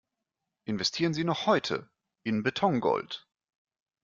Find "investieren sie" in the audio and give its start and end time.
0.65-1.23